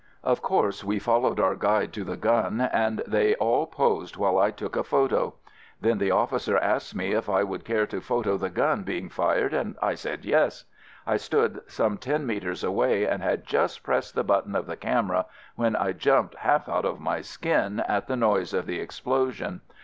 Of 0.23 0.41
course 0.41 0.83
we 0.83 0.97
followed 0.97 1.39
our 1.39 1.53
guide 1.55 1.93
to 1.93 2.03
the 2.03 2.17
gun 2.17 2.59
and 2.59 3.03
they 3.05 3.35
all 3.35 3.67
posed 3.67 4.17
while 4.17 4.39
I 4.39 4.49
took 4.49 4.75
a 4.75 4.83
photo! 4.83 5.35
Then 5.79 5.99
the 5.99 6.09
officer 6.09 6.57
asked 6.57 6.95
me 6.95 7.11
if 7.11 7.29
I 7.29 7.43
would 7.43 7.63
care 7.63 7.85
to 7.85 8.01
photo 8.01 8.35
the 8.35 8.49
gun 8.49 8.81
being 8.81 9.09
fired 9.09 9.53
and 9.53 9.77
I 9.79 9.93
said 9.93 10.25
yes. 10.25 10.63
I 11.05 11.17
stood 11.17 11.61
some 11.67 11.99
ten 11.99 12.25
metres 12.25 12.63
away, 12.63 13.05
and 13.05 13.21
had 13.21 13.45
just 13.45 13.83
pressed 13.83 14.15
the 14.15 14.23
button 14.23 14.55
of 14.55 14.65
the 14.65 14.75
camera 14.75 15.27
when 15.55 15.75
I 15.75 15.91
jumped 15.91 16.33
half 16.37 16.67
out 16.67 16.83
of 16.83 16.99
my 16.99 17.21
skin 17.21 17.79
at 17.81 18.07
the 18.07 18.15
noise 18.15 18.55
of 18.55 18.65
the 18.65 18.79
explosion. 18.79 19.61